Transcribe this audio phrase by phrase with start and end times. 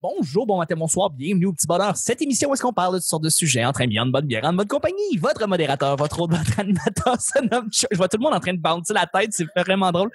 [0.00, 1.96] Bonjour, bon matin, bonsoir, bienvenue au Petit Bonheur.
[1.96, 4.26] Cette émission où est-ce qu'on parle de toutes sortes de sujets entre amis, en bonne
[4.26, 5.16] bière, en bonne compagnie?
[5.20, 7.88] Votre modérateur, votre autre, votre animateur se nomme Chuck.
[7.90, 10.10] Je vois tout le monde en train de bouncer la tête, c'est vraiment drôle.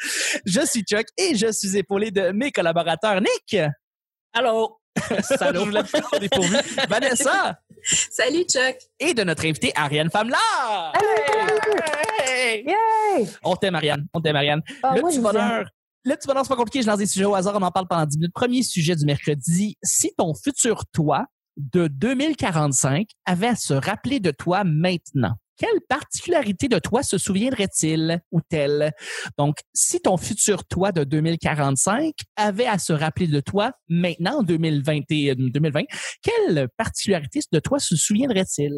[0.46, 3.20] Je suis Chuck et je suis épaulé de mes collaborateurs.
[3.20, 3.62] Nick!
[4.32, 4.80] Allô?
[5.22, 5.74] Salut.
[6.88, 7.60] Vanessa!
[7.84, 8.78] Salut Chuck!
[9.02, 10.38] Et de notre invitée Ariane Famela!
[12.26, 12.64] Hey!
[12.66, 13.28] Yay!
[13.44, 14.08] On t'aime, Ariane.
[14.14, 14.62] On t'aime, Ariane.
[14.82, 15.66] Ah, le moi, petit bonheur.
[16.06, 16.82] Le petit bonheur, c'est pas compliqué.
[16.82, 17.56] Je lance des sujets au hasard.
[17.56, 18.34] On en parle pendant 10 minutes.
[18.34, 19.78] Premier sujet du mercredi.
[19.84, 21.26] Si ton futur toi
[21.56, 28.20] de 2045 avait à se rappeler de toi maintenant, quelle particularité de toi se souviendrait-il
[28.32, 28.92] ou tel?
[29.38, 34.44] Donc, si ton futur toi de 2045 avait à se rappeler de toi maintenant, en
[34.44, 35.84] 2020, et- 2020
[36.22, 38.74] quelle particularité de toi se souviendrait-il?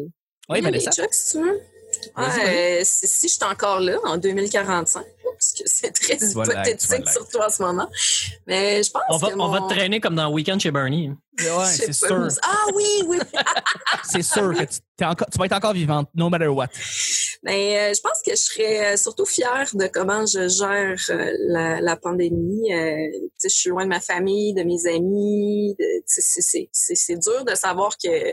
[0.48, 0.90] Oui, Vanessa?
[0.92, 1.60] Chuck, si tu veux.
[2.14, 5.06] Vas-y, Ouais, si, si je suis encore là en 2045, parce
[5.56, 7.12] que c'est très hypothétique l'être.
[7.12, 7.88] sur toi en ce moment.
[8.46, 11.10] Mais je pense On va, que on va te traîner comme dans Weekend chez Bernie.
[11.38, 12.28] Ouais, c'est sûr.
[12.42, 13.18] Ah oui, oui.
[14.04, 16.68] C'est sûr que tu, t'es encore, tu vas être encore vivante, no matter what.
[17.42, 21.32] Mais euh, je pense que je serais euh, surtout fière de comment je gère euh,
[21.48, 22.72] la, la pandémie.
[22.72, 25.76] Euh, tu sais, je suis loin de ma famille, de mes amis.
[26.06, 28.32] c'est dur de savoir que...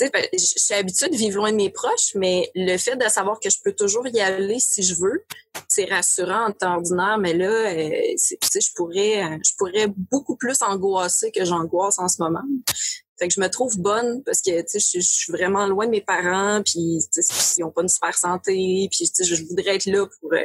[0.00, 3.50] Je suis habituée de vivre loin de mes proches, mais le fait de savoir que
[3.50, 5.24] je peux toujours y aller si je veux,
[5.68, 7.18] c'est rassurant en temps ordinaire.
[7.18, 12.44] Mais là, euh, je pourrais, je pourrais beaucoup plus angoisser que j'angoisse en ce moment.
[13.20, 15.84] Fait que je me trouve bonne parce que tu sais je, je suis vraiment loin
[15.84, 17.00] de mes parents puis
[17.58, 20.38] ils ont pas une super santé puis tu sais je voudrais être là pour euh,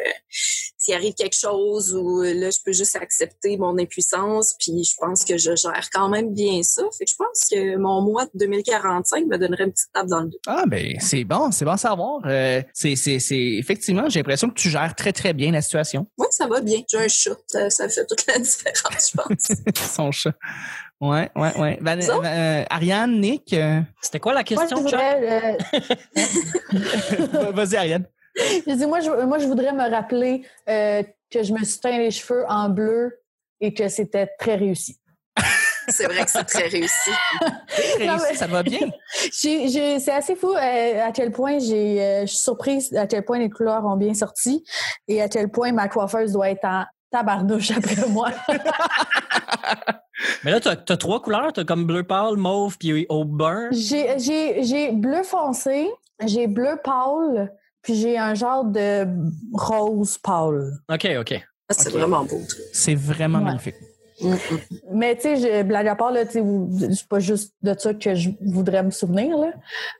[0.77, 4.93] s'il arrive quelque chose ou euh, là je peux juste accepter mon impuissance puis je
[4.99, 6.83] pense que je gère quand même bien ça.
[6.97, 10.21] Fait que je pense que mon mois de 2045 me donnerait une petite tape dans
[10.21, 10.39] le dos.
[10.45, 12.21] Ah ben c'est bon, c'est bon à savoir.
[12.25, 16.07] Euh, c'est c'est c'est effectivement, j'ai l'impression que tu gères très très bien la situation.
[16.17, 16.81] Oui, ça va bien.
[16.89, 19.85] J'ai un chat, ça, ça fait toute la différence, je pense.
[19.95, 20.35] Son chat.
[21.01, 21.79] Ouais, ouais, ouais.
[21.83, 24.83] Euh, Ariane, Nick, euh, C'était quoi la Moi, je question, Chuck?
[24.91, 25.57] voudrais,
[26.15, 28.05] euh, vas-y Ariane.
[28.35, 31.97] je dis, moi, je, moi, je voudrais me rappeler euh, que je me suis teint
[31.97, 33.19] les cheveux en bleu
[33.59, 34.97] et que c'était très réussi.
[35.87, 37.11] C'est vrai que c'est très réussi.
[37.97, 38.79] Réussi, Non, mais- ça va bien.
[39.31, 43.37] C'est assez fou euh, à quel point j'ai, euh, je suis surprise à quel point
[43.37, 44.63] les couleurs ont bien sorti
[45.07, 48.31] et à quel point ma coiffeuse doit être en tabarnouche après moi.
[50.43, 51.51] Mais là, t'as as trois couleurs.
[51.53, 53.69] T'as comme bleu pâle, mauve, puis au beurre.
[53.71, 55.89] J'ai- J'ai j'ai bleu foncé,
[56.25, 59.05] j'ai bleu pâle, puis j'ai un genre de
[59.53, 60.71] rose pâle.
[60.91, 61.33] OK, OK.
[61.69, 62.39] Ah, C'est vraiment beau.
[62.73, 63.45] C'est vraiment Ouais.
[63.45, 63.75] magnifique.
[64.93, 66.41] Mais tu sais, blague à part, tu
[66.93, 69.37] c'est pas juste de ça que je voudrais me souvenir.
[69.37, 69.51] Là.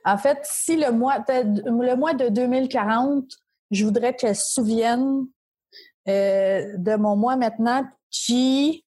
[0.06, 3.24] En fait, si le mois, peut-être le mois de 2040,
[3.70, 5.26] je voudrais qu'elle se souvienne
[6.08, 8.84] euh, de mon mois maintenant qui...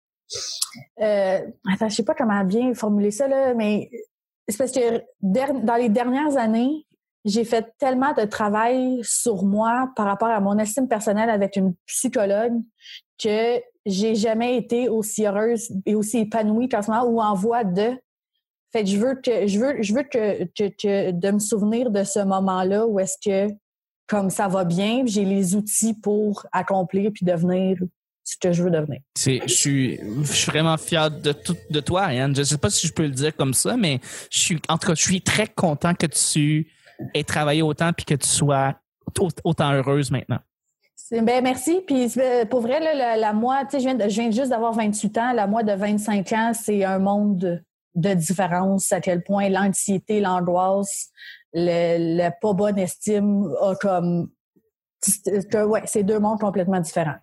[1.01, 1.39] Euh,
[1.71, 3.89] attends, je sais pas comment bien formuler ça, là, mais
[4.47, 6.85] c'est parce que dans les dernières années,
[7.25, 11.73] j'ai fait tellement de travail sur moi par rapport à mon estime personnelle avec une
[11.85, 12.53] psychologue
[13.21, 17.63] que j'ai jamais été aussi heureuse et aussi épanouie qu'en ce moment ou en voie
[17.63, 17.91] de.
[18.71, 22.85] Fait je veux que je veux je veux que de me souvenir de ce moment-là
[22.87, 23.53] où est-ce que
[24.07, 27.77] comme ça va bien, j'ai les outils pour accomplir puis devenir
[28.33, 28.99] ce que je veux devenir.
[29.15, 32.35] C'est, je suis, je suis vraiment fier de tout, de toi, Ariane.
[32.35, 33.99] Je sais pas si je peux le dire comme ça, mais
[34.31, 36.71] je suis, en tout cas, je suis très content que tu
[37.13, 38.75] aies travaillé autant puis que tu sois
[39.19, 40.39] au- autant heureuse maintenant.
[41.11, 41.81] Ben merci.
[41.87, 44.29] Puis c'est- pour vrai, là, la, la moi, tu sais, je viens, de- je viens
[44.29, 45.33] juste d'avoir 28 ans.
[45.33, 47.59] La moi de 25 ans, c'est un monde
[47.95, 48.91] de, différence.
[48.91, 51.09] À quel point l'anxiété, l'angoisse,
[51.53, 54.29] le, le pas bonne estime a comme.
[55.25, 57.15] que, Ouais, c'est deux mondes complètement différents.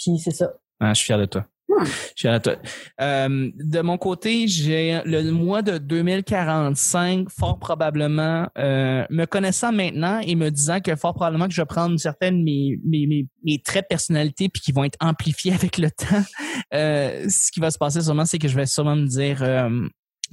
[0.00, 0.52] Puis c'est ça.
[0.80, 1.46] Ah, je suis fier de toi.
[1.68, 1.84] Hmm.
[1.84, 2.56] Je suis fier de toi.
[3.00, 10.20] Euh, de mon côté, j'ai le mois de 2045, fort probablement, euh, me connaissant maintenant
[10.20, 13.58] et me disant que fort probablement que je vais prendre certaines mes, mes, mes, mes
[13.58, 16.24] traits de personnalité puis qui vont être amplifiés avec le temps.
[16.72, 19.42] Euh, ce qui va se passer sûrement, c'est que je vais sûrement me dire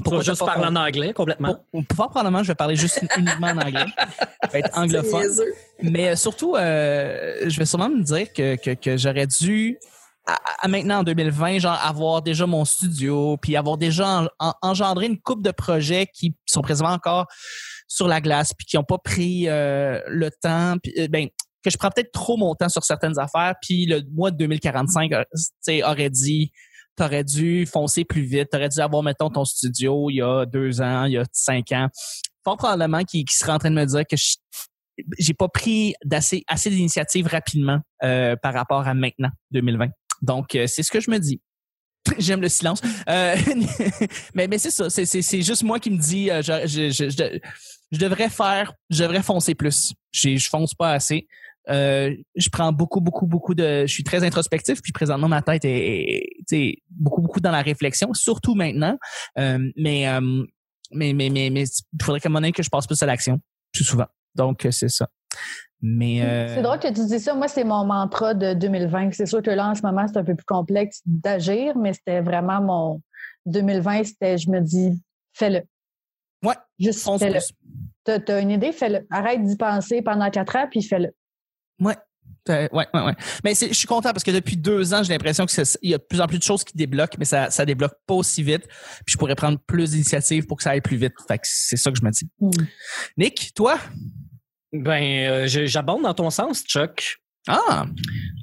[0.05, 1.57] vas t'as juste parler en anglais complètement.
[1.71, 3.85] Pour- fort probablement, je vais parler juste uniquement en anglais.
[4.45, 5.29] Je vais être anglophone.
[5.81, 9.77] Mais euh, surtout, euh, je vais sûrement me dire que, que, que j'aurais dû,
[10.25, 14.53] à, à maintenant en 2020, genre avoir déjà mon studio, puis avoir déjà en- en-
[14.61, 17.25] engendré une coupe de projets qui sont présentement encore
[17.87, 21.27] sur la glace, puis qui n'ont pas pris euh, le temps, puis, euh, ben,
[21.63, 25.11] que je prends peut-être trop mon temps sur certaines affaires, puis le mois de 2045
[25.13, 26.51] euh, tu sais, aurait dit
[26.97, 30.81] t'aurais dû foncer plus vite, t'aurais dû avoir, mettons, ton studio il y a deux
[30.81, 31.87] ans, il y a cinq ans.
[32.43, 34.35] Fort probablement qu'il qu'il serait en train de me dire que je-
[35.19, 39.87] j'ai pas pris assez d'initiatives rapidement euh, par rapport à maintenant, 2020.
[40.21, 41.39] Donc, euh, c'est ce que je me dis.
[42.17, 42.81] J'aime le silence.
[43.09, 43.35] Euh,
[44.33, 44.89] mais mais c'est ça.
[44.89, 47.39] C'est, juste moi qui me dis, euh, je, je, je, je,
[47.91, 49.93] je devrais faire, je devrais foncer plus.
[50.11, 51.27] Je, je fonce pas assez.
[51.69, 53.85] Euh, je prends beaucoup, beaucoup, beaucoup de.
[53.85, 58.13] Je suis très introspectif, puis présentement ma tête est, est beaucoup, beaucoup dans la réflexion,
[58.13, 58.97] surtout maintenant.
[59.37, 60.43] Euh, mais, euh,
[60.91, 63.05] mais, mais, mais, mais, il faudrait qu'à un moment donné que je passe plus à
[63.05, 63.39] l'action,
[63.73, 64.07] plus souvent.
[64.35, 65.07] Donc c'est ça.
[65.81, 67.35] Mais euh, c'est drôle que tu dis ça.
[67.35, 69.11] Moi, c'est mon mantra de 2020.
[69.11, 72.21] C'est sûr que là, en ce moment, c'est un peu plus complexe d'agir, mais c'était
[72.21, 73.01] vraiment mon
[73.45, 74.03] 2020.
[74.05, 74.99] C'était, je me dis,
[75.33, 75.61] fais-le.
[76.43, 76.55] Ouais.
[76.79, 77.39] Juste fais-le.
[78.03, 79.05] T'as, as une idée, fais-le.
[79.11, 81.11] Arrête d'y penser pendant quatre ans, puis fais-le.
[81.79, 81.95] Ouais.
[82.49, 83.15] Ouais, ouais, ouais.
[83.43, 86.03] Mais je suis content parce que depuis deux ans, j'ai l'impression qu'il y a de
[86.03, 88.67] plus en plus de choses qui débloquent, mais ça, ça débloque pas aussi vite.
[89.05, 91.13] Puis je pourrais prendre plus d'initiatives pour que ça aille plus vite.
[91.27, 92.29] Fait que c'est ça que je me dis.
[92.39, 92.51] Hmm.
[93.17, 93.77] Nick, toi?
[94.71, 97.17] Ben, euh, j'abonde dans ton sens, Chuck.
[97.47, 97.85] Ah!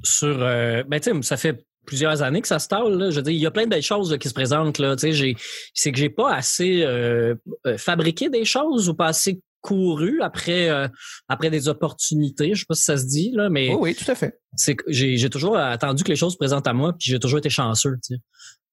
[0.03, 2.93] Sur, euh, ben, tu sais, ça fait plusieurs années que ça se tale.
[2.93, 3.11] Là.
[3.11, 4.79] Je veux dire, il y a plein de belles choses là, qui se présentent.
[4.79, 4.95] Là.
[4.95, 5.35] Tu sais,
[5.73, 7.35] c'est que j'ai pas assez euh,
[7.77, 10.87] fabriqué des choses ou pas assez couru après euh,
[11.27, 12.53] après des opportunités.
[12.53, 14.39] Je sais pas si ça se dit là, mais oui, oui tout à fait.
[14.55, 17.19] C'est que j'ai j'ai toujours attendu que les choses se présentent à moi, puis j'ai
[17.19, 17.97] toujours été chanceux.
[18.05, 18.21] Tu sais,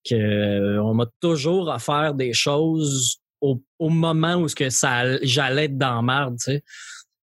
[0.08, 5.18] que euh, on m'a toujours faire des choses au, au moment où ce que ça
[5.22, 6.36] j'allais être dans marde.
[6.38, 6.64] Tu sais.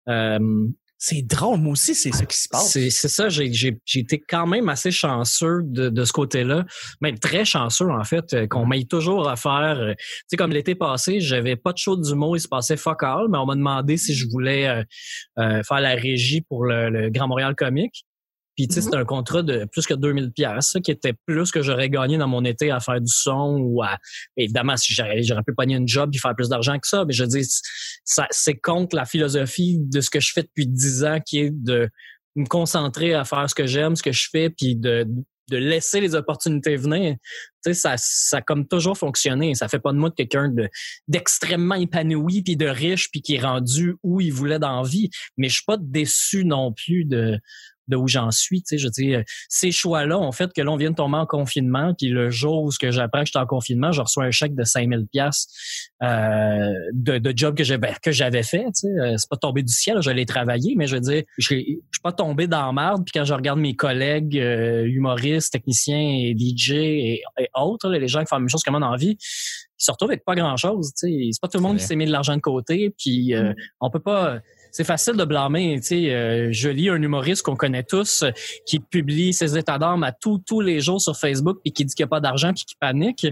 [0.08, 0.66] Euh,
[0.98, 2.72] c'est drôle, moi aussi, c'est ça qui se passe.
[2.72, 3.46] C'est, ça, j'ai,
[3.94, 6.66] été quand même assez chanceux de, de ce côté-là,
[7.00, 9.78] même très chanceux en fait, euh, qu'on m'aille toujours à faire.
[9.78, 13.04] Euh, tu sais, comme l'été passé, j'avais pas de show d'humour, il se passait fuck
[13.04, 14.68] all, mais on m'a demandé si je voulais
[15.38, 18.04] euh, faire la régie pour le, le Grand Montréal Comique.
[18.58, 21.62] Puis tu sais, c'était un contrat de plus que 2000 pièces qui était plus que
[21.62, 23.98] j'aurais gagné dans mon été à faire du son ou à
[24.36, 27.12] évidemment si j'aurais j'aurais pu pogner une job et faire plus d'argent que ça, mais
[27.12, 27.46] je dis
[28.04, 31.50] ça c'est contre la philosophie de ce que je fais depuis 10 ans qui est
[31.52, 31.88] de
[32.34, 35.06] me concentrer à faire ce que j'aime, ce que je fais puis de
[35.50, 37.14] de laisser les opportunités venir,
[37.64, 39.54] tu sais, ça, ça a comme toujours fonctionné.
[39.54, 40.68] Ça fait pas de moi de quelqu'un de,
[41.06, 45.08] d'extrêmement épanoui puis de riche puis qui est rendu où il voulait dans la vie.
[45.38, 47.40] Mais je suis pas déçu non plus de,
[47.88, 48.62] de où j'en suis.
[48.62, 49.14] Tu sais, je dis,
[49.48, 52.70] ces choix-là ont fait que l'on vient de tomber en confinement, puis le jour où
[52.70, 55.48] ce que j'apprends que j'étais en confinement, je reçois un chèque de 5000 pièces
[56.02, 58.64] euh, de, de job que j'avais que j'avais fait.
[58.66, 61.22] Tu sais, euh, c'est pas tombé du ciel, je l'ai travaillé, mais je veux dire,
[61.38, 63.04] je suis pas tombé dans la merde.
[63.04, 67.22] Puis quand je regarde mes collègues euh, humoristes, techniciens et DJ et,
[67.54, 69.90] autres, les gens qui font la même chose que moi dans la vie, ils se
[69.90, 70.92] retrouvent avec pas grand chose.
[70.98, 72.94] Tu sais, c'est pas tout le monde qui s'est mis de l'argent de côté.
[72.96, 73.54] Puis euh, mm.
[73.80, 75.76] on peut pas c'est facile de blâmer.
[75.76, 78.30] Tu sais, euh, je lis un humoriste qu'on connaît tous euh,
[78.66, 81.94] qui publie ses états d'âme à tous tous les jours sur Facebook et qui dit
[81.94, 83.26] qu'il n'y a pas d'argent puis qui panique.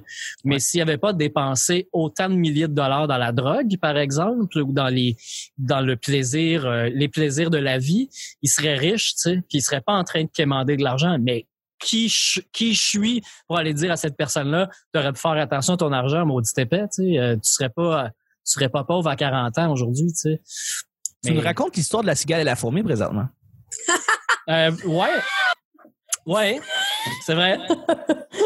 [0.45, 3.97] Mais s'il n'y avait pas dépensé autant de milliers de dollars dans la drogue, par
[3.97, 5.17] exemple, ou dans les
[5.59, 8.09] dans le plaisir, euh, les plaisirs de la vie,
[8.43, 11.19] il serait riche, tu sais, puis il serait pas en train de quémander de l'argent.
[11.21, 11.47] Mais
[11.79, 15.33] qui je, qui je suis pour aller dire à cette personne-là, tu aurais pu faire
[15.33, 18.11] attention à ton argent, maudit épais, tu sais, tu serais pas
[18.47, 20.41] tu serais pas pauvre à 40 ans aujourd'hui, tu sais.
[21.27, 23.29] Tu nous racontes l'histoire de la cigale et la fourmi présentement?
[24.49, 25.09] euh, ouais.
[26.27, 26.61] Ouais,
[27.25, 27.59] c'est vrai.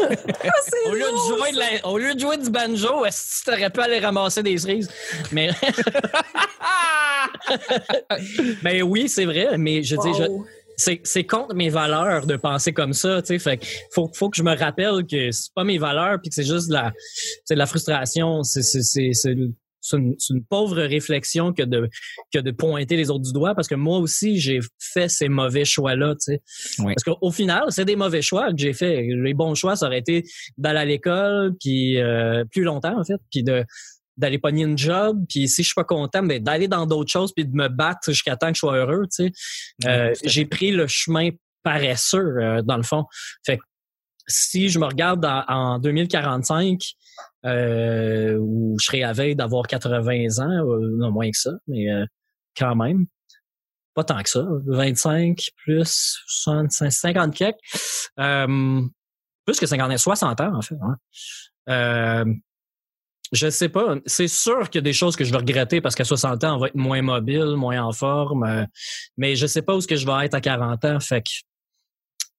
[0.03, 3.51] Ah, au, lieu de jouer de la, au lieu de jouer du banjo, est-ce que
[3.51, 4.89] tu aurais pu aller ramasser des cerises?
[5.31, 5.51] Mais,
[8.63, 9.57] mais oui, c'est vrai.
[9.57, 10.23] Mais je dis, je,
[11.03, 13.39] c'est contre mes valeurs de penser comme ça, tu sais.
[13.39, 13.59] Fait
[13.91, 16.69] faut, faut que je me rappelle que c'est pas mes valeurs puis que c'est juste
[16.69, 16.91] de la,
[17.49, 18.43] de la frustration.
[18.43, 18.61] C'est,
[19.81, 21.89] c'est, une, pauvre réflexion que de
[22.33, 25.65] que de pointer les autres du doigt parce que moi aussi j'ai fait ces mauvais
[25.65, 26.41] choix là tu sais.
[26.77, 29.01] Parce qu'au final c'est des mauvais choix que j'ai fait.
[29.01, 30.23] Les bons choix ça aurait été
[30.57, 33.65] d'aller à l'école puis euh, plus longtemps en fait puis de
[34.17, 37.33] d'aller pogner une job puis si je suis pas content ben d'aller dans d'autres choses
[37.33, 39.31] puis de me battre jusqu'à temps que je sois heureux tu sais.
[39.85, 41.29] Euh, j'ai pris le chemin
[41.63, 43.05] paresseux euh, dans le fond.
[43.45, 43.59] Fait
[44.27, 46.79] si je me regarde en 2045
[47.45, 51.89] euh, où je serais à veille d'avoir 80 ans, euh, non moins que ça, mais
[51.91, 52.05] euh,
[52.57, 53.05] quand même.
[53.93, 54.45] Pas tant que ça.
[54.67, 57.57] 25 plus 65, 50 quelques.
[58.19, 58.81] Euh,
[59.45, 60.75] plus que 50 60 ans, en fait.
[60.81, 60.95] Hein.
[61.69, 62.33] Euh,
[63.33, 63.95] je sais pas.
[64.05, 66.55] C'est sûr qu'il y a des choses que je vais regretter parce qu'à 60 ans,
[66.55, 68.65] on va être moins mobile, moins en forme.
[69.17, 70.99] mais je sais pas où ce que je vais être à 40 ans.
[70.99, 71.29] Fait que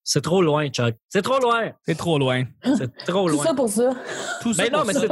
[0.05, 0.97] c'est trop loin, Chuck.
[1.09, 1.71] C'est trop loin.
[1.87, 2.45] C'est trop loin.
[2.65, 3.43] C'est trop loin.
[3.43, 3.91] Tout ça pour ça.
[4.41, 4.65] Tout ça.
[4.65, 5.09] Mais non, mais c'est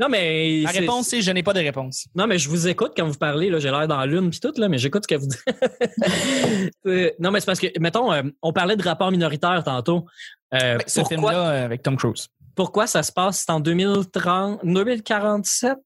[0.00, 0.62] Non, mais.
[0.62, 2.06] La réponse, c'est je n'ai pas de réponse.
[2.14, 3.58] Non, mais je vous écoute quand vous parlez, là.
[3.58, 5.44] J'ai l'air dans la lune puis tout, là, mais j'écoute ce que vous dites.
[6.86, 10.06] Euh, non, mais c'est parce que, mettons, euh, on parlait de rapport minoritaire tantôt.
[10.54, 12.28] Euh, ce film-là avec Tom Cruise.
[12.54, 13.44] Pourquoi ça se passe?
[13.44, 15.76] C'est en 2030, 2047?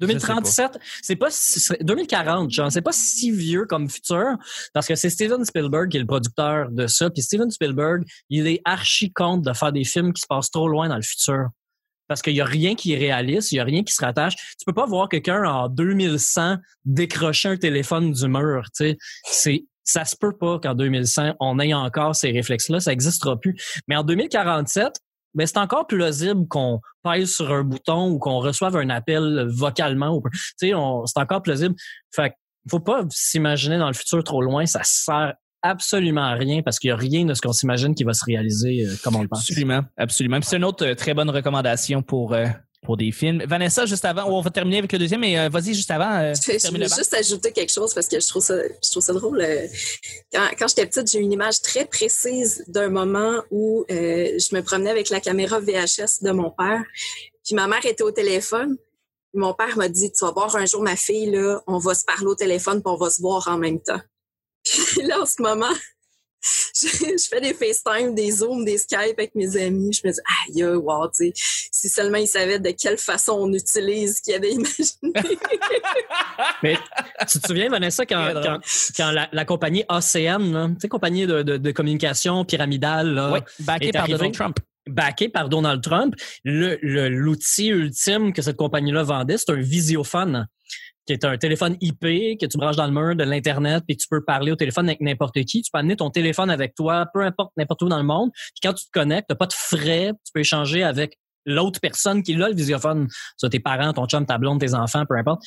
[0.00, 4.36] 2037, c'est pas si- c'est 2040, genre c'est pas si vieux comme futur
[4.74, 8.46] parce que c'est Steven Spielberg qui est le producteur de ça, puis Steven Spielberg, il
[8.46, 11.48] est archi contre de faire des films qui se passent trop loin dans le futur.
[12.08, 14.36] Parce qu'il y a rien qui est réaliste, il y a rien qui se rattache.
[14.36, 18.98] Tu peux pas voir quelqu'un en 2100 décrocher un téléphone du mur, tu sais.
[19.24, 23.56] C'est ça se peut pas qu'en 2100 on ait encore ces réflexes-là, ça existera plus.
[23.88, 24.94] Mais en 2047,
[25.36, 30.20] ben c'est encore plausible qu'on pèse sur un bouton ou qu'on reçoive un appel vocalement.
[30.32, 30.72] Tu sais,
[31.06, 31.74] c'est encore plausible.
[32.14, 32.32] Fait
[32.68, 34.66] faut pas s'imaginer dans le futur trop loin.
[34.66, 38.04] Ça sert absolument à rien parce qu'il y a rien de ce qu'on s'imagine qui
[38.04, 39.40] va se réaliser euh, comme on le pense.
[39.40, 40.38] Absolument, absolument.
[40.42, 42.46] C'est une autre euh, très bonne recommandation pour euh,
[42.86, 43.42] pour des films.
[43.46, 46.10] Vanessa, juste avant, on va terminer avec le deuxième, mais euh, vas-y juste avant.
[46.18, 49.02] euh, Je, je voulais juste ajouter quelque chose parce que je trouve ça, je trouve
[49.02, 49.40] ça drôle.
[49.42, 49.66] euh,
[50.32, 54.54] Quand, quand j'étais petite, j'ai eu une image très précise d'un moment où euh, je
[54.56, 56.82] me promenais avec la caméra VHS de mon père.
[57.44, 58.76] Puis ma mère était au téléphone.
[59.34, 62.04] Mon père m'a dit, tu vas voir un jour ma fille, là, on va se
[62.06, 64.00] parler au téléphone puis on va se voir en même temps.
[64.64, 65.74] Puis là, en ce moment,
[66.74, 69.92] je, je fais des FaceTime, des Zooms, des Skype avec mes amis.
[69.92, 71.32] Je me dis, aïe, wow, tu sais,
[71.72, 75.12] si seulement ils savaient de quelle façon on utilise ce qu'ils avaient imaginé.
[76.62, 76.76] Mais
[77.28, 78.32] tu te souviens, Vanessa, quand,
[79.12, 83.42] la, la compagnie ACN, là, tu sais, compagnie de, de, de communication pyramidale, là, Ouais,
[83.60, 84.06] backé est par.
[84.08, 84.58] Donald Trump.
[84.88, 90.46] backé par Donald Trump, le le- l'outil ultime que cette compagnie-là vendait, c'est un visiophone,
[91.06, 92.00] qui est un téléphone IP
[92.38, 95.00] que tu branches dans le mur de l'Internet, puis tu peux parler au téléphone avec
[95.00, 95.62] n'importe qui.
[95.62, 98.30] Tu peux amener ton téléphone avec toi, peu importe, n'importe où dans le monde.
[98.32, 102.22] Puis quand tu te connectes, t'as pas de frais, tu peux échanger avec l'autre personne
[102.22, 105.42] qui a le visiophone, soit tes parents, ton chum, ta blonde, tes enfants, peu importe.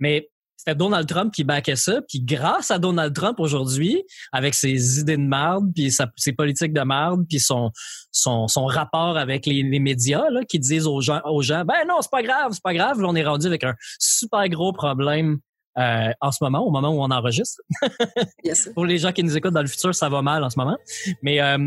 [0.00, 4.98] Mais c'était Donald Trump qui backait ça, puis grâce à Donald Trump aujourd'hui, avec ses
[4.98, 7.70] idées de marde, puis sa- ses politiques de marde, puis son
[8.10, 11.86] son, son rapport avec les, les médias là, qui disent aux gens, aux gens, ben
[11.88, 13.00] non, c'est pas grave, c'est pas grave.
[13.00, 15.38] Là, on est rendu avec un super gros problème
[15.78, 17.60] euh, en ce moment, au moment où on enregistre.
[18.44, 18.68] Yes.
[18.74, 20.76] Pour les gens qui nous écoutent dans le futur, ça va mal en ce moment.
[21.22, 21.58] Mais euh,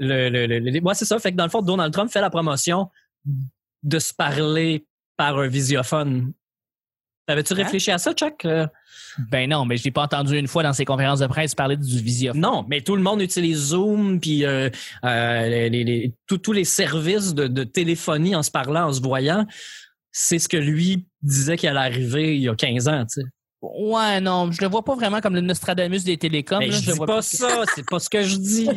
[0.00, 1.18] le, le, le, le- ouais, c'est ça.
[1.20, 2.88] Fait que dans le fond, Donald Trump fait la promotion
[3.84, 4.86] de se parler
[5.16, 6.32] par un visiophone.
[7.26, 7.56] T'avais-tu Hein?
[7.56, 8.44] réfléchi à ça, Chuck?
[8.44, 8.66] Euh,
[9.30, 11.76] Ben non, mais je l'ai pas entendu une fois dans ses conférences de presse parler
[11.76, 12.40] du visiophone.
[12.40, 14.68] Non, mais tout le monde utilise Zoom, puis euh,
[15.04, 19.00] euh, les, les- tous- tous les services de, de téléphonie en se parlant, en se
[19.00, 19.46] voyant.
[20.12, 23.04] C'est ce que lui disait qu'il allait arriver il y a 15 ans.
[23.06, 23.26] Tu sais.
[23.76, 26.58] Ouais, non, je le vois pas vraiment comme le Nostradamus des télécoms.
[26.58, 28.68] Mais là, je dis vois pas ça, c'est pas ce que je dis.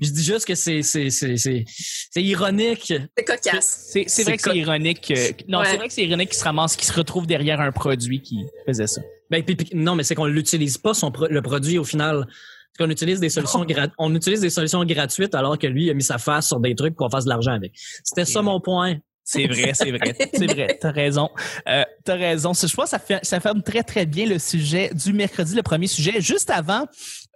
[0.00, 2.92] je dis juste que c'est c'est c'est c'est c'est ironique.
[3.16, 3.90] C'est cocasse.
[4.06, 5.12] C'est vrai que c'est ironique.
[5.48, 5.64] non, Ouais.
[5.70, 8.44] c'est vrai que c'est ironique qu'il se ramasse, qu'il se retrouve derrière un produit qui
[8.66, 9.00] faisait ça.
[9.30, 12.26] Ben, puis- puis- non, mais c'est qu'on l'utilise pas son pro- le produit au final.
[12.72, 15.94] C'est qu'on utilise des solutions gra- on utilise des solutions gratuites alors que lui a
[15.94, 17.72] mis sa face sur des trucs pour qu'on fasse de l'argent avec.
[18.04, 18.96] C'était ça mon point.
[19.32, 20.76] C'est vrai, c'est vrai, c'est vrai.
[20.80, 21.30] T'as raison.
[21.68, 22.52] Euh, T'as raison.
[22.52, 25.62] Je pense que ça, fait, ça ferme très, très bien le sujet du mercredi, le
[25.62, 26.20] premier sujet.
[26.20, 26.86] Juste avant,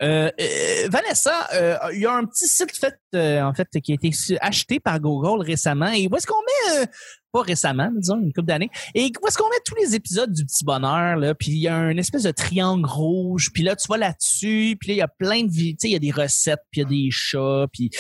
[0.03, 3.93] euh, euh, Vanessa, euh, il y a un petit site fait, euh, en fait, qui
[3.93, 4.11] a été
[4.41, 5.93] acheté par Google récemment.
[5.93, 6.87] Et où est-ce qu'on met, euh,
[7.33, 10.45] pas récemment, disons, une couple d'années, et où est-ce qu'on met tous les épisodes du
[10.45, 13.87] Petit Bonheur, là, puis il y a une espèce de triangle rouge, puis là, tu
[13.89, 16.13] vas là-dessus, puis là, il y a plein de, tu sais, il y a des
[16.13, 17.91] recettes, puis il y a des chats, puis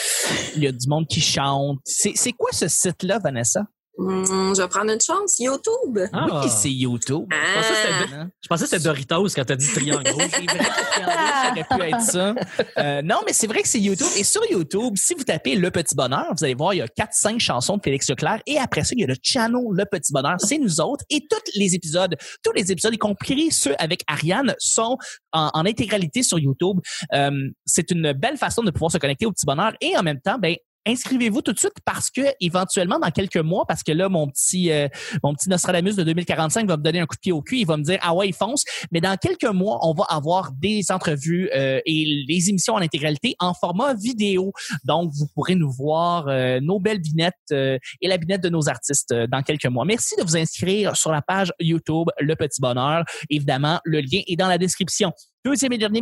[0.56, 1.78] il y a du monde qui chante.
[1.84, 3.64] C'est quoi ce site-là, Vanessa?
[3.96, 5.38] Hum, je vais prendre une chance.
[5.38, 5.98] YouTube.
[6.12, 6.26] Ah.
[6.42, 7.26] Oui, c'est YouTube.
[7.32, 8.26] Ah.
[8.42, 10.24] Je pensais que c'était Doritos quand t'as dit triangle rouge.
[10.30, 12.34] C'est vrai que ça aurait pu être ça.
[12.78, 14.08] Euh, non, mais c'est vrai que c'est YouTube.
[14.18, 16.86] Et sur YouTube, si vous tapez Le Petit Bonheur, vous allez voir, il y a
[16.86, 18.40] 4-5 chansons de Félix Leclerc.
[18.46, 20.36] Et après ça, il y a le channel Le Petit Bonheur.
[20.38, 21.04] C'est nous autres.
[21.10, 24.98] Et tous les épisodes, tous les épisodes, y compris ceux avec Ariane, sont
[25.32, 26.78] en, en intégralité sur YouTube.
[27.12, 27.30] Euh,
[27.64, 29.72] c'est une belle façon de pouvoir se connecter au Petit Bonheur.
[29.80, 33.64] Et en même temps, ben, inscrivez-vous tout de suite parce que éventuellement dans quelques mois
[33.66, 34.88] parce que là mon petit euh,
[35.22, 37.66] mon petit Nostradamus de 2045 va me donner un coup de pied au cul il
[37.66, 40.90] va me dire ah ouais il fonce mais dans quelques mois on va avoir des
[40.90, 44.52] entrevues euh, et les émissions en intégralité en format vidéo.
[44.84, 48.68] Donc vous pourrez nous voir euh, nos belles vignettes euh, et la vignette de nos
[48.68, 49.84] artistes dans quelques mois.
[49.84, 53.04] Merci de vous inscrire sur la page YouTube Le Petit Bonheur.
[53.30, 55.12] Évidemment le lien est dans la description.
[55.44, 56.00] Deuxième et dernier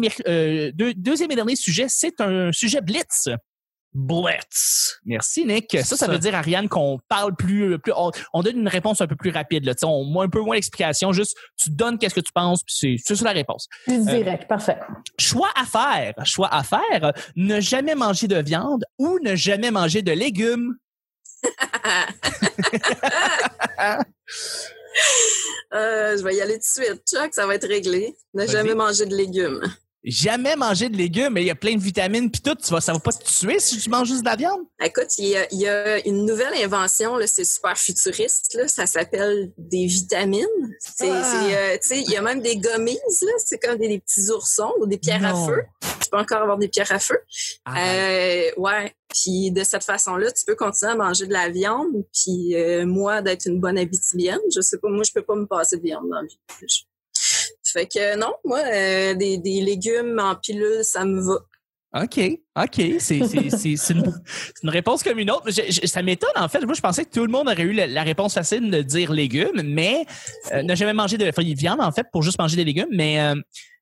[0.96, 3.28] deuxième et dernier sujet c'est un sujet blitz
[3.94, 4.98] Blitz.
[5.04, 5.70] Merci, Nick.
[5.78, 6.06] Ça, ça Ça.
[6.08, 9.30] veut dire, Ariane, qu'on parle plus, plus on, on donne une réponse un peu plus
[9.30, 9.64] rapide.
[9.64, 9.74] Là.
[9.74, 12.74] Tu sais, On, un peu moins d'explication, juste tu donnes qu'est-ce que tu penses, puis
[12.78, 13.68] c'est, c'est ça la réponse.
[13.84, 14.78] Plus direct, parfait.
[15.18, 16.14] Choix à faire.
[16.24, 16.80] Choix à faire.
[17.04, 20.76] euh, Ne jamais manger de viande ou ne jamais manger de légumes.
[25.74, 27.02] Euh, je vais y aller tout de suite.
[27.08, 28.14] Chuck, ça va être réglé.
[28.34, 28.50] Ne Vas-y.
[28.52, 29.62] jamais manger de légumes.
[30.04, 32.80] Jamais mangé de légumes, mais il y a plein de vitamines puis tout, tu vas,
[32.80, 34.60] ça va pas te tuer si tu manges juste de la viande?
[34.84, 38.86] Écoute, il y a, il y a une nouvelle invention, c'est super futuriste, là, ça
[38.86, 40.46] s'appelle des vitamines.
[40.80, 41.44] C'est, Ah.
[41.44, 42.98] euh, tu sais, il y a même des gommises,
[43.44, 45.44] c'est comme des, des petits oursons ou des pierres Non.
[45.44, 45.62] à feu.
[46.02, 47.18] Tu peux encore avoir des pierres à feu.
[47.68, 48.94] Euh, ouais.
[49.08, 52.04] Puis de cette façon-là, tu peux continuer à manger de la viande.
[52.12, 55.46] Puis euh, moi, d'être une bonne habitibienne, je sais pas, moi, je peux pas me
[55.46, 56.38] passer de viande dans la vie.
[57.72, 61.38] Fait que non, moi, euh, des, des légumes en pilule, ça me va.
[61.94, 62.18] OK,
[62.56, 62.82] OK.
[62.98, 64.12] C'est une,
[64.70, 65.50] réponse comme une autre.
[65.50, 66.60] Je- je- ça m'étonne, en fait.
[66.64, 69.12] Moi, je pensais que tout le monde aurait eu la, la réponse facile de dire
[69.12, 70.06] légumes, mais
[70.52, 72.88] euh, n'a jamais mangé de viande, en fait, pour juste manger des légumes.
[72.92, 73.34] Mais, euh,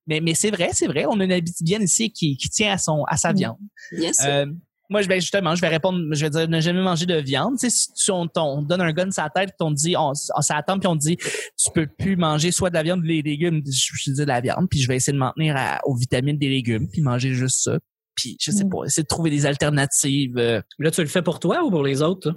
[0.09, 1.05] mais, mais c'est vrai, c'est vrai.
[1.09, 3.37] On a une habitude ici qui, qui tient à, son, à sa Mm.
[3.37, 3.59] viande.
[3.93, 4.47] Bien sûr.
[4.91, 7.55] Moi, je vais justement, je vais répondre, je vais dire ne jamais manger de viande.
[7.59, 9.71] Tu sais, si tu, on, on te donne un gun sur la tête, puis on
[9.71, 13.01] dit, on, on s'attend, puis on dit, tu peux plus manger soit de la viande
[13.01, 13.63] ou des légumes.
[13.65, 15.95] Je, je dis de la viande, puis je vais essayer de m'en tenir à- aux
[15.95, 17.79] vitamines des légumes, puis manger juste ça.
[18.17, 18.71] Puis je sais Mm.
[18.71, 20.37] pas, essayer de trouver des alternatives.
[20.37, 22.35] euh, Là, tu le fais pour toi ou pour les autres?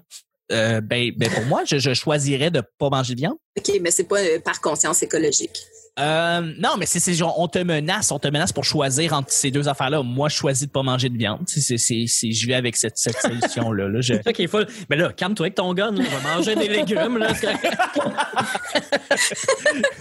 [0.52, 3.38] euh, ben, ben pour moi, je, je choisirais de pas manger de viande.
[3.58, 5.58] OK, mais c'est pas euh, par conscience écologique.
[6.00, 9.32] Euh, non, mais c'est c'est genre on te menace, on te menace pour choisir entre
[9.32, 10.02] ces deux affaires-là.
[10.02, 11.42] Moi, je choisis de pas manger de viande.
[11.46, 14.02] C'est c'est je vais avec cette cette solution là.
[14.02, 14.66] Je, C'est ça qui est full.
[14.90, 15.92] Mais là, calme-toi avec ton gun.
[15.92, 16.04] Là.
[16.04, 17.20] Je vais manger des légumes.
[17.20, 17.34] Là.
[17.36, 17.78] C'est correct.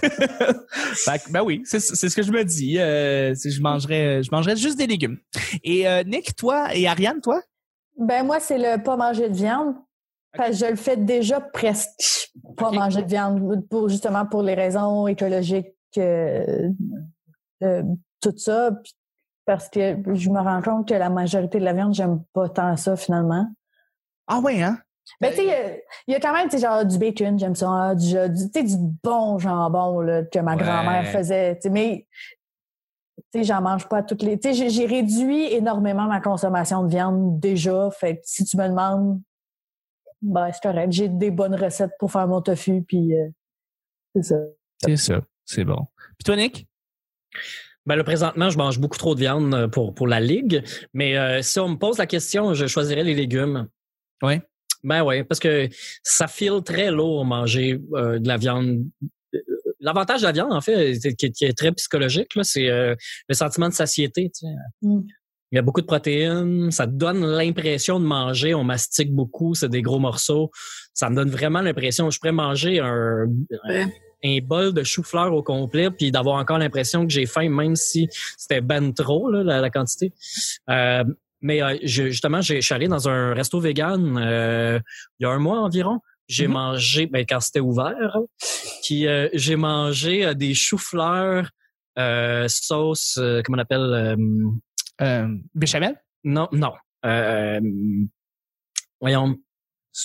[1.04, 2.78] Fait que, ben oui, c'est c'est ce que je me dis.
[2.78, 5.18] Euh, je mangerais je mangerais juste des légumes.
[5.62, 7.40] Et euh, Nick, toi et Ariane, toi?
[7.98, 9.74] Ben moi, c'est le pas manger de viande.
[10.34, 12.74] Parce que je le fais déjà presque pas Ok.
[12.76, 15.66] manger de viande pour justement pour les raisons écologiques
[16.00, 16.70] euh,
[17.60, 17.84] de
[18.20, 18.70] tout ça.
[19.44, 22.76] Parce que je me rends compte que la majorité de la viande, j'aime pas tant
[22.76, 23.46] ça finalement.
[24.28, 24.78] Ah ouais hein?
[25.20, 27.56] Ben, tu sais, euh, il y a quand même, tu sais, genre, du bacon, j'aime
[27.56, 30.62] ça, hein, du, du, tu sais, du bon jambon, là, que ma Ouais.
[30.62, 32.06] grand-mère faisait, tu sais, mais,
[33.16, 36.84] tu sais, j'en mange pas toutes les, tu sais, j'ai- j'ai réduit énormément ma consommation
[36.84, 39.20] de viande déjà, fait que si tu me demandes,
[40.22, 43.28] ben, c'est correct, j'ai des bonnes recettes pour faire mon tofu, puis euh,
[44.14, 44.36] c'est ça.
[44.84, 45.20] C'est ça,
[45.54, 45.86] c'est bon.
[46.18, 46.66] Puis toi Nick?
[47.86, 50.62] Ben là, présentement, je mange beaucoup trop de viande euh, pour, pour la ligue.
[50.94, 53.66] Mais euh, si on me pose la question, je choisirais les légumes.
[54.22, 54.40] Ouais.
[54.84, 55.68] Ben oui, parce que
[56.02, 58.84] ça file très lourd manger euh, de la viande.
[59.80, 62.94] L'avantage de la viande, en fait, qui, est- qui est très psychologique, là, c'est euh,
[63.28, 64.30] le sentiment de satiété.
[64.32, 64.54] tu sais.
[64.82, 65.00] Mm.
[65.50, 69.54] Il y a beaucoup de protéines, ça te donne l'impression de manger, on mastique beaucoup,
[69.54, 70.50] c'est des gros morceaux.
[70.94, 73.26] Ça me donne vraiment l'impression, je pourrais manger un,
[73.68, 73.82] Ouais.
[73.82, 73.90] un
[74.40, 78.08] bol de chou-fleur au complet, puis d'avoir encore l'impression que j'ai faim, même si
[78.38, 80.12] c'était ben trop, là, la, la quantité.
[80.70, 81.04] Euh,
[81.40, 84.78] mais euh, je- justement, j'ai- je suis allé dans un resto vegan euh,
[85.18, 86.00] il y a un mois environ.
[86.28, 86.52] J'ai Mhm.
[86.52, 88.16] mangé, ben, quand c'était ouvert,
[88.84, 91.50] puis euh, j'ai mangé euh, des choux-fleurs
[91.98, 94.16] euh, sauce, euh, comment on appelle, euh,
[95.02, 95.96] euh, Béchamel?
[96.24, 96.72] Non, non.
[97.04, 97.60] Euh,
[99.00, 99.36] voyons,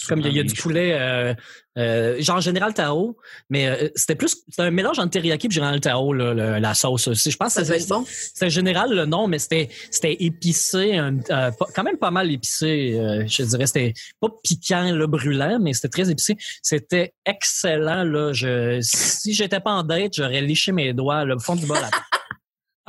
[0.08, 1.34] comme il y a- il y, a du poulet, euh,
[1.78, 3.18] euh, genre Général Tao,
[3.50, 6.74] mais euh, c'était plus, c'était un mélange entre teriyaki et Général Tao, là, le- la
[6.74, 7.08] sauce.
[7.08, 7.32] aussi.
[7.32, 8.04] Je pense Ça que c'était bon.
[8.08, 12.32] c'était général le nom, mais c'était c'était épicé, un- euh, pas- quand même pas mal
[12.32, 12.98] épicé.
[13.00, 16.36] euh, je dirais, c'était pas piquant, là, brûlant, mais c'était très épicé.
[16.62, 18.04] C'était excellent.
[18.04, 21.78] Là, je, si j'étais pas en date, j'aurais liché mes doigts, le fond du bol.
[21.78, 21.92] après.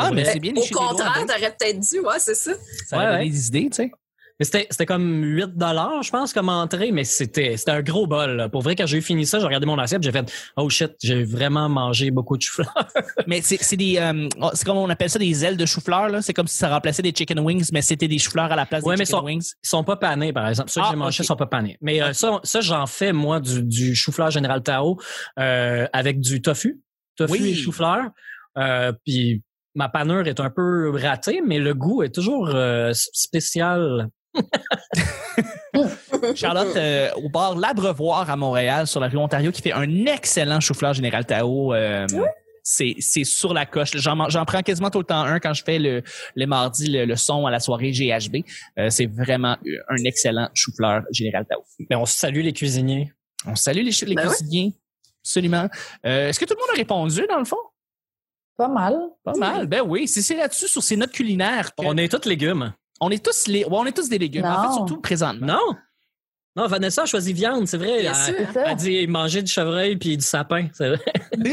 [0.00, 1.26] Ah, mais c'est bien Au lécher les doigts, contraire, hein.
[1.26, 2.52] t'aurais peut-être dû, ouais, c'est ça.
[2.86, 3.28] Ça Ouais, ouais.
[3.30, 3.90] des idées, tu sais.
[4.38, 8.06] Mais c'était, c'était comme 8 dollars, je pense, comme entrée, mais c'était, c'était un gros
[8.06, 8.36] bol.
[8.36, 8.48] là.
[8.48, 10.92] Pour vrai, quand j'ai eu fini ça, j'ai regardé mon assiette, j'ai fait oh shit,
[11.02, 12.62] j'ai vraiment mangé beaucoup de chou
[13.26, 16.08] Mais c'est c'est des euh, oh, c'est comme on appelle ça des ailes de chou-fleur
[16.08, 18.64] là, c'est comme si ça remplaçait des chicken wings mais c'était des chou-fleurs à la
[18.66, 19.52] place Ouais, des mais chicken sont- wings.
[19.64, 20.70] Ils sont pas panés, par exemple.
[20.70, 21.26] Ceux que Ah, j'ai mangés ok.
[21.26, 21.76] sont pas panés.
[21.80, 24.98] Mais euh, ça, ça j'en fais, moi, du, du chou-fleur Général Tao
[25.40, 26.80] euh, avec du tofu.
[27.16, 27.48] Tofu Oui.
[27.50, 28.04] et chou-fleur.
[28.56, 29.42] Euh, puis
[29.74, 34.08] ma panure est un peu ratée, mais le goût est toujours euh, spécial.
[36.34, 40.60] Charlotte euh, au bar L'Abrevoir à Montréal sur la rue Ontario qui fait un excellent
[40.60, 41.74] chou-fleur général Tao.
[41.74, 42.06] euh,
[42.62, 43.92] c'est c'est sur la coche.
[43.96, 46.02] J'en prends quasiment tout le temps un quand je fais le
[46.36, 48.38] les mardis le, le son à la soirée GHB.
[48.78, 49.56] Euh, c'est vraiment
[49.88, 51.64] un excellent chou-fleur général Tao.
[51.88, 53.12] Mais on salue les cuisiniers.
[53.46, 54.34] On salue les, les Ben ouais.
[54.34, 54.74] cuisiniers.
[55.22, 55.68] Absolument.
[56.04, 57.56] Euh, Est-ce que tout le monde a répondu dans le fond?
[58.56, 58.96] Pas mal.
[59.24, 59.66] Pas mal.
[59.66, 60.06] Ben oui.
[60.08, 61.70] C'est c'est là-dessus sur ces notes culinaires.
[61.74, 62.74] que- On est tous légumes.
[63.00, 64.44] On est tous les, ouais, on est tous des légumes.
[64.44, 64.74] En fait, Non.
[64.74, 65.46] surtout présentement.
[65.46, 65.76] Non?
[66.56, 68.00] Non, Vanessa a choisi viande, c'est vrai.
[68.00, 68.34] Bien Elle- sûr.
[68.48, 68.64] C'est ça.
[68.66, 71.00] Elle dit manger du chevreuil puis du sapin, c'est vrai.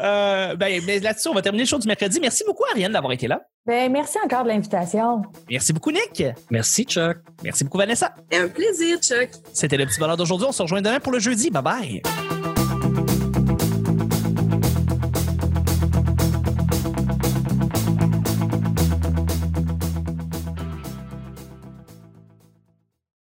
[0.00, 2.20] Euh, ben, ben, là-dessus, on va terminer le show du mercredi.
[2.20, 3.40] Merci beaucoup, Ariane, d'avoir été là.
[3.66, 5.22] Ben, merci encore de l'invitation.
[5.50, 6.22] Merci beaucoup, Nick.
[6.50, 7.16] Merci, Chuck.
[7.42, 8.14] Merci beaucoup, Vanessa.
[8.32, 9.30] Un plaisir, Chuck.
[9.54, 10.46] C'était le petit bonheur d'aujourd'hui.
[10.48, 11.50] On se rejoint demain pour le jeudi.
[11.50, 12.02] Bye bye.